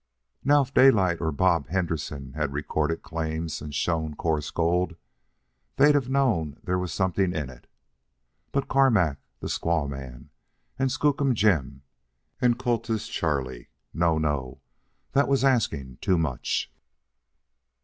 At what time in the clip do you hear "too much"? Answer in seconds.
16.01-16.71